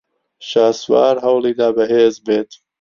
[0.49, 2.51] شاسوار ھەوڵی دا بەھێز بێت.